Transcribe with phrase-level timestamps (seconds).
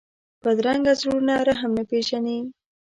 [0.43, 2.39] بدرنګه زړونه رحم نه پېژني